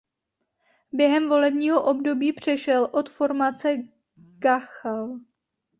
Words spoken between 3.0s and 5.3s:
formace Gachal.